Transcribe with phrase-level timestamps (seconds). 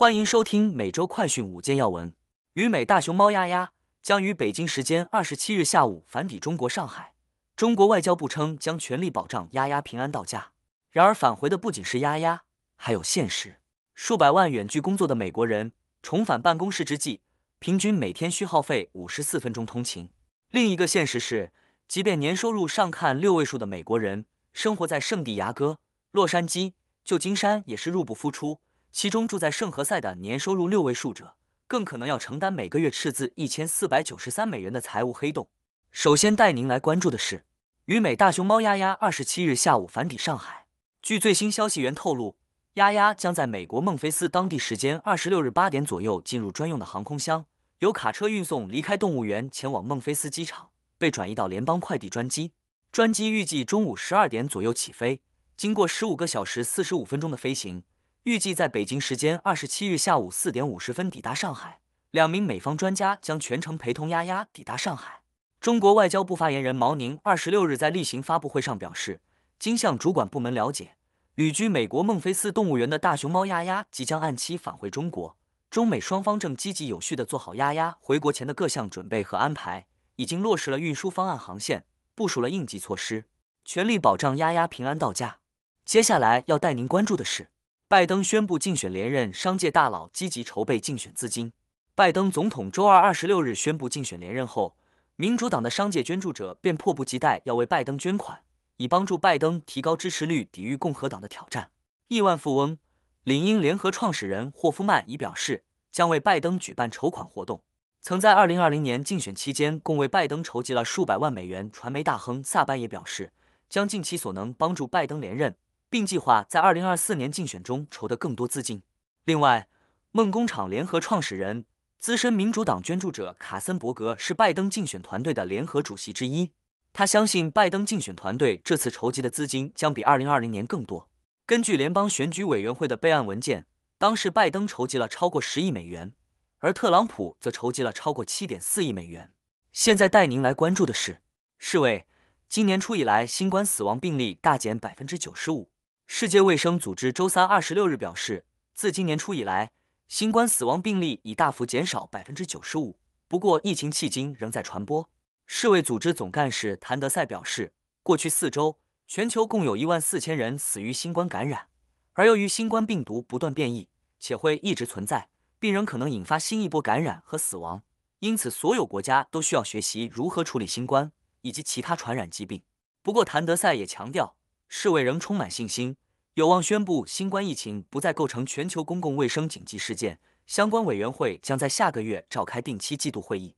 [0.00, 2.14] 欢迎收听每周快讯五件要闻。
[2.54, 7.12] 旅美大熊猫丫丫将于北京时间二十七日下午返抵中国上海。
[7.54, 10.52] 中国外交部称将全力保障丫丫平安到家。
[10.90, 12.44] 然而返回的不仅是丫丫，
[12.76, 13.58] 还有现实。
[13.94, 15.72] 数百万远距工作的美国人
[16.02, 17.20] 重返办公室之际，
[17.58, 20.08] 平均每天需耗费五十四分钟通勤。
[20.48, 21.52] 另一个现实是，
[21.86, 24.24] 即便年收入上看六位数的美国人，
[24.54, 25.76] 生活在圣地牙哥、
[26.10, 26.72] 洛杉矶、
[27.04, 28.60] 旧金山也是入不敷出。
[28.92, 31.34] 其中住在圣何塞的年收入六位数者，
[31.66, 35.48] 更可能要承担每个月赤字一千四百九十三美元的财务黑洞。
[35.92, 37.44] 首先带您来关注的是，
[37.86, 40.66] 与美大熊猫丫丫二十七日下午返抵上海。
[41.02, 42.36] 据最新消息源透露，
[42.74, 47.46] 丫丫将在美国孟菲斯当地时间二十六日八点左右进入专用的航空箱，
[47.78, 52.52] 由卡车运送离开动物园，前往孟菲斯机场，被转移到联邦快递专机。
[52.92, 55.20] 专机预计中午十二点左右起飞，
[55.56, 57.84] 经过十五个小时四十五分钟的飞行。
[58.24, 61.80] 预计在北京时间二十七日下午四点五十分抵达上海，
[62.10, 65.22] 两名美方专家将全程陪同丫丫抵达上海。
[65.58, 69.22] 中国外交部发言人毛宁二十六日在例行发布会上表示，
[69.58, 70.96] 经向主管部门了解，
[71.34, 75.38] 旅居美国孟菲斯动物园的大熊猫丫丫即将按期返回中国。
[75.70, 79.86] 中美双方正积极有序地做好丫丫回国前的各项准备和安排，
[80.16, 83.24] 已经落实了运输方案航线，部署了应急措施，
[83.64, 85.38] 全力保障丫丫平安到家。
[85.86, 87.48] 接下来要带您关注的是。
[87.90, 91.52] 拜登宣布竞选连任，商界大佬积极筹备竞选资金。
[91.96, 94.76] 拜登总统周二二十六日宣布竞选连任后，
[95.16, 98.42] 民主党的商界捐助者便迫不及待要为拜登捐款，
[98.76, 101.70] 以帮助拜登提高支持率，抵御共和党的挑战。
[102.06, 102.78] 亿万富翁
[103.24, 107.60] 领英联合创始人霍夫曼已表示，将为拜登举办筹款活动。
[108.00, 113.32] 曾在二零二零年竞选期间共为拜登筹集了数百万美元，传媒大亨萨班也表示，
[113.68, 115.56] 将尽其所能帮助拜登连任。
[115.90, 118.82] 并计划在二零二四年竞选中筹得更多资金。
[119.24, 119.68] 另外，
[120.12, 121.66] 梦工厂联合创始人、
[121.98, 126.52] 资深民主党捐助者卡森伯格是拜登竞选团队的联合主席之一。
[126.92, 131.08] 他相信拜登竞选团队这次筹集的资金将比二零二零年更多。
[131.46, 133.66] 根据联邦选举委员会的备案文件，
[133.98, 136.12] 当时拜登筹集了超过十亿美元，
[136.58, 139.32] 而特朗普则筹集了超过七点四亿美元。
[139.72, 141.20] 现在带您来关注的是，
[141.58, 142.06] 世卫
[142.48, 145.69] 今年初以来新冠死亡病例大减百分之九十五。
[146.12, 148.44] 世界卫生组织周三二十六日表示，
[148.74, 149.70] 自今年初以来，
[150.08, 152.98] 新冠死亡病例已大幅减少百分之九十五。
[153.28, 155.08] 不过，疫情迄今仍在传播。
[155.46, 157.72] 世卫组织总干事谭德赛表示，
[158.02, 158.76] 过去四周，
[159.06, 161.68] 全球共有一万四千人死于新冠感染。
[162.14, 163.88] 而由于新冠病毒不断变异，
[164.18, 165.28] 且会一直存在，
[165.60, 167.84] 并仍可能引发新一波感染和死亡，
[168.18, 172.60] 因此所有国家都需要学习如何处理新冠以及其他传染疾病。
[173.00, 174.34] 不过，谭德赛也强调。
[174.72, 175.96] 世卫仍充满信心，
[176.34, 180.20] 有望宣布新冠疫情不再构成全球公共卫生紧急事件。
[180.46, 183.56] 相关委员会将在下个月召开定期季度会议。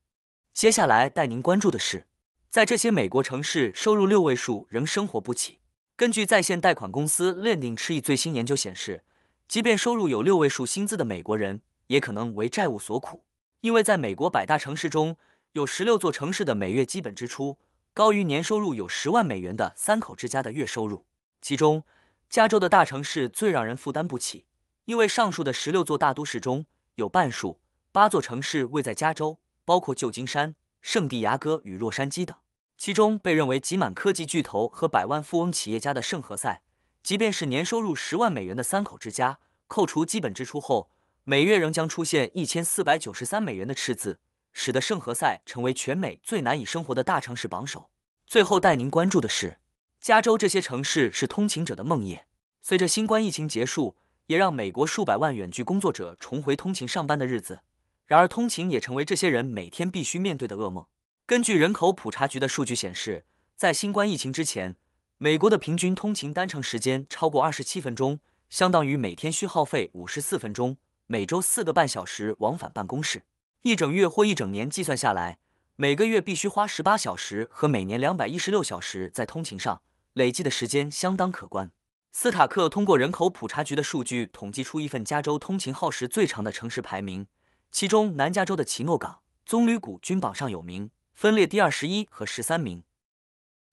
[0.55, 2.07] 接下来带您关注的是，
[2.49, 5.59] 在这些美国城市，收入六位数仍生活不起。
[5.97, 9.05] 根据在线贷款公司 Lending Tree 最新研究显示，
[9.47, 13.23] 即便收入有六位数薪资的美国人，也可能为债务所苦，
[13.61, 15.15] 因为在美国百大城市中
[15.53, 17.59] 有十六座城市的每月基本支出。
[17.95, 21.05] 高于年收入有十万美元的三口之家的月收入，
[21.43, 21.85] 其中
[22.31, 24.47] 加州的大城市最让人负担不起，
[24.87, 26.65] 因为上述的十六座大都市中
[26.95, 27.61] 有半数
[27.93, 32.35] 八座城市位在加州，包括旧金山、圣地亚哥与洛杉矶等。
[32.79, 36.63] 其中被认为挤满科技巨头和百万富翁企业家的圣何塞，
[37.03, 39.39] 即便是年收入十万美元的三口之家，
[39.69, 40.89] 扣除基本支出后，
[41.25, 44.19] 每月仍将出现一千四百九十三美元的赤字。
[44.53, 47.91] 使得圣何塞成为全美最难以生活的大城市榜首。
[48.27, 49.59] 最后带您关注的是，
[50.01, 52.21] 加州这些城市是通勤者的梦魇。
[52.61, 53.97] 随着新冠疫情结束，
[54.27, 57.61] 也让美国数百万远距工作者重回通勤上班的日子。
[58.07, 60.87] 然而，通勤也成为这些人每天必须面对的噩梦。
[61.27, 63.25] 根据人口普查局的数据显示，
[63.57, 64.77] 在新冠疫情之前，
[65.19, 68.21] 美国的平均通勤单程时间超过二十七分钟，
[68.51, 70.77] 相当于每天需耗费五十四分钟，
[71.07, 73.23] 每周四个半小时往返办公室。
[73.63, 75.39] 一整月或一整年计算下来，
[75.77, 79.81] 每个月必须花十八小时和每年两百一十六小时在通勤上，
[80.15, 81.71] 累计的时间相当可观。
[82.11, 87.29] 斯塔克通过人口普查局的数据统计出一份加州通勤耗时最长的城市排名，
[87.71, 92.83] 其中南加州的奇诺港、棕榈谷均榜上有名，分列第二十一和十三名。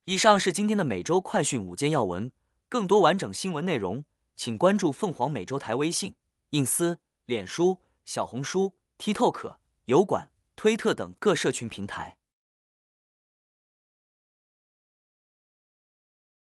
[0.05, 2.31] 以上是今天的每周快讯五件要闻，
[2.69, 4.05] 更多完整新闻内容，
[4.35, 6.13] 请关注凤凰美洲台微信、
[6.51, 9.55] 隐私、脸书、小红书、TikTok。
[9.89, 12.18] 油管、推特等各社群平台。